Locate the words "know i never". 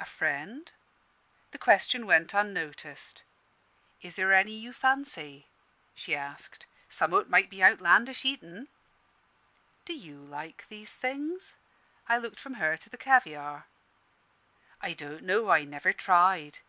15.24-15.92